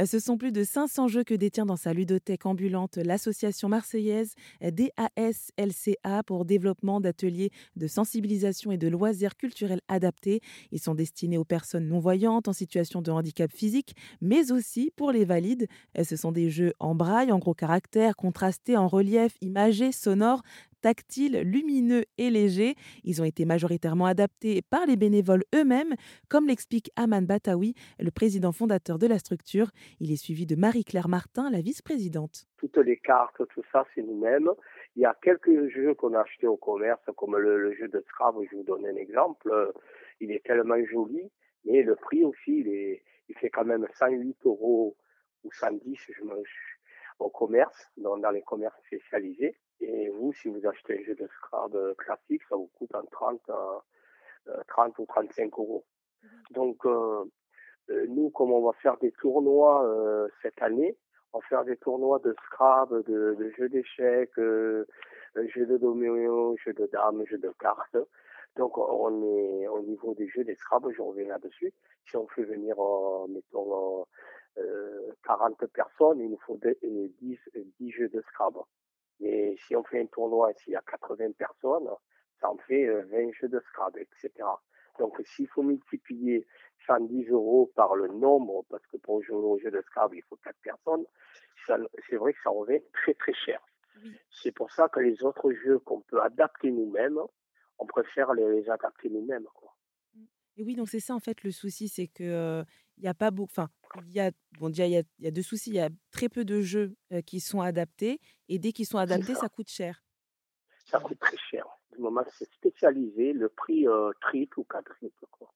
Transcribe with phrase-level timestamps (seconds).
[0.00, 4.34] Euh, Ce sont plus de 500 jeux que détient dans sa ludothèque ambulante l'association marseillaise
[4.60, 10.40] DAS-LCA pour développement d'ateliers de sensibilisation et de loisirs culturels adaptés.
[10.72, 15.24] Ils sont destinés aux personnes non-voyantes en situation de handicap physique, mais aussi pour les
[15.24, 15.68] valides.
[15.98, 20.42] Euh, Ce sont des jeux en braille, en gros caractères, contrastés, en relief, imagés, sonores,
[20.80, 22.74] tactiles, lumineux et légers.
[23.04, 25.94] Ils ont été majoritairement adaptés par les bénévoles eux-mêmes,
[26.28, 29.70] comme l'explique Aman Batawi, le président fondateur de la structure.
[30.00, 32.46] Il est suivi de Marie-Claire Martin, la vice-présidente.
[32.56, 34.50] Toutes les cartes, tout ça, c'est nous-mêmes.
[34.96, 38.46] Il y a quelques jeux qu'on a achetés au commerce, comme le, jeu de Scrabble,
[38.50, 39.72] je vous donne un exemple.
[40.20, 41.30] Il est tellement joli,
[41.64, 44.96] mais le prix aussi, il, est, il fait quand même 108 euros
[45.44, 46.34] ou 110 je me,
[47.18, 49.56] au commerce, dans les commerces spécialisés.
[49.92, 53.40] Et vous, si vous achetez un jeu de Scrabble classique, ça vous coûte en 30,
[53.50, 55.84] euh, 30 ou 35 euros.
[56.52, 57.24] Donc, euh,
[57.90, 60.96] euh, nous, comme on va faire des tournois euh, cette année,
[61.32, 64.84] on va faire des tournois de Scrabble, de, de jeux d'échecs, euh,
[65.54, 67.96] jeux de domino, jeux de dames, jeux de cartes.
[68.56, 71.72] Donc, on est au niveau des jeux des Scrabble, je reviens là-dessus.
[72.06, 72.76] Si on fait venir,
[73.28, 74.04] mettons,
[74.58, 77.38] euh, 40 personnes, il nous faut de- euh, 10,
[77.78, 78.60] 10 jeux de Scrabble.
[79.20, 81.88] Mais si on fait un tournoi, s'il y a 80 personnes,
[82.40, 84.32] ça en fait euh, 20 jeux de Scrabble, etc.
[84.98, 86.46] Donc, s'il faut multiplier
[86.86, 90.36] 110 euros par le nombre, parce que pour jouer au jeu de Scrabble, il faut
[90.36, 91.04] 4 personnes,
[91.66, 93.60] c'est vrai que ça revient très très cher.
[94.30, 97.18] C'est pour ça que les autres jeux qu'on peut adapter nous-mêmes,
[97.78, 99.46] on préfère les, adapter nous-mêmes.
[100.56, 102.64] Et oui, donc c'est ça en fait le souci, c'est que euh,
[103.00, 103.50] il y a pas beaucoup.
[103.52, 103.70] Enfin,
[104.06, 105.70] il y a bon déjà il y a, il y a deux soucis.
[105.70, 108.98] Il y a très peu de jeux euh, qui sont adaptés et dès qu'ils sont
[108.98, 109.40] adaptés, ça.
[109.40, 110.02] ça coûte cher.
[110.86, 111.64] Ça coûte très cher.
[111.92, 115.26] Du moment que c'est spécialisé, le prix euh, triple ou quadruple.
[115.30, 115.52] Quoi.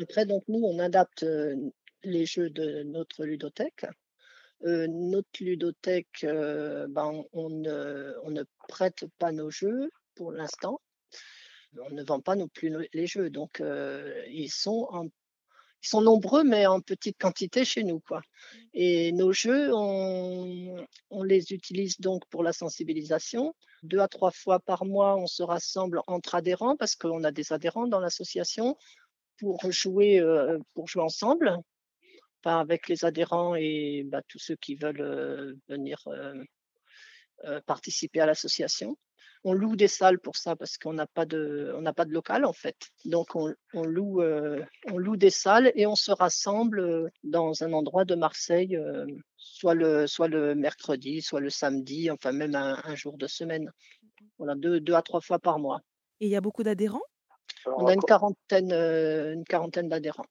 [0.00, 1.56] Après, donc, nous, on adapte euh,
[2.04, 3.86] les jeux de notre ludothèque.
[4.64, 10.80] Euh, notre ludothèque, euh, ben, on, ne, on ne prête pas nos jeux pour l'instant.
[11.80, 13.28] On ne vend pas non plus les jeux.
[13.30, 15.08] Donc, euh, ils, sont en-
[15.82, 18.00] ils sont nombreux, mais en petite quantité chez nous.
[18.00, 18.22] Quoi.
[18.72, 23.54] Et nos jeux, on, on les utilise donc pour la sensibilisation.
[23.82, 27.52] Deux à trois fois par mois, on se rassemble entre adhérents parce qu'on a des
[27.52, 28.76] adhérents dans l'association
[29.38, 31.56] pour jouer, euh, pour jouer ensemble,
[32.44, 38.26] enfin, avec les adhérents et bah, tous ceux qui veulent euh, venir euh, participer à
[38.26, 38.96] l'association.
[39.44, 42.12] On loue des salles pour ça parce qu'on n'a pas de, on n'a pas de
[42.12, 42.76] local en fait.
[43.04, 47.64] Donc on, on loue, euh, on loue des salles et on se rassemble euh, dans
[47.64, 49.04] un endroit de Marseille, euh,
[49.36, 53.70] soit le, soit le mercredi, soit le samedi, enfin même un, un jour de semaine.
[54.38, 55.80] Voilà, deux, deux à trois fois par mois.
[56.20, 57.02] Et il y a beaucoup d'adhérents?
[57.66, 60.26] On a une quarantaine, euh, une quarantaine d'adhérents.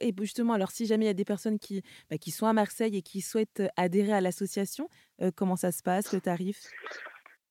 [0.00, 2.52] Et justement, alors si jamais il y a des personnes qui, bah, qui sont à
[2.52, 4.88] Marseille et qui souhaitent adhérer à l'association,
[5.22, 6.66] euh, comment ça se passe, le tarif?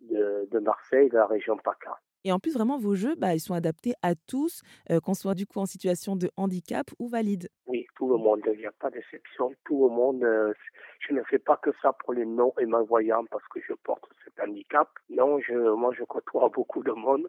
[0.00, 1.98] de, de Marseille, de la région PACA.
[2.26, 5.34] Et en plus, vraiment, vos jeux, bah, ils sont adaptés à tous, euh, qu'on soit
[5.34, 7.48] du coup en situation de handicap ou valide.
[7.96, 9.52] Tout le monde, il n'y a pas d'exception.
[9.64, 10.52] Tout le monde, euh,
[11.00, 14.38] je ne fais pas que ça pour les non et parce que je porte cet
[14.40, 14.88] handicap.
[15.08, 15.38] Non,
[15.76, 17.28] moi, je côtoie beaucoup de monde,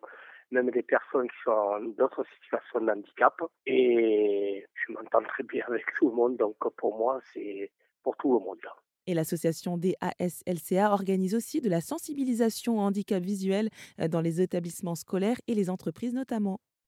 [0.51, 3.41] même des personnes qui sont dans d'autres situations de handicap.
[3.65, 7.71] Et je m'entends très bien avec tout le monde, donc pour moi, c'est
[8.03, 8.59] pour tout le monde.
[9.07, 13.69] Et l'association DASLCA organise aussi de la sensibilisation au handicap visuel
[13.99, 16.59] euh, dans les établissements scolaires et les entreprises notamment.